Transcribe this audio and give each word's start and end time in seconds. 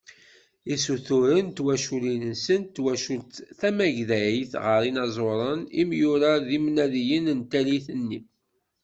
Isuturen 0.75 1.45
n 1.49 1.53
twaculin-nsen 1.57 2.61
d 2.65 2.71
twacult 2.75 3.33
tamagdayt 3.59 4.51
gar 4.63 4.81
yinaẓuren, 4.85 5.61
imyura 5.81 6.31
d 6.45 6.47
yimnadiyen 6.53 7.25
n 7.37 7.39
tallit-nni. 7.51 8.19